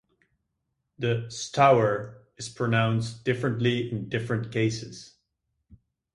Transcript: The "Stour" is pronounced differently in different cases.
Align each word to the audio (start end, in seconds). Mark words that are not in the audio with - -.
The 0.97 1.27
"Stour" 1.29 2.23
is 2.35 2.49
pronounced 2.49 3.23
differently 3.23 3.91
in 3.91 4.09
different 4.09 4.51
cases. 4.51 5.13